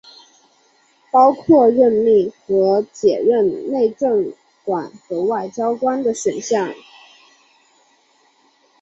[1.11, 6.73] 包括任命和解任内政管和外交官的选项。